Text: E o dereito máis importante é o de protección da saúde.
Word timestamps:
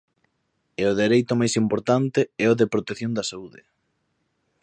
E 0.81 0.83
o 0.91 0.97
dereito 1.01 1.31
máis 1.39 1.53
importante 1.63 2.19
é 2.43 2.45
o 2.51 2.57
de 2.59 2.71
protección 2.73 3.11
da 3.15 3.27
saúde. 3.31 3.61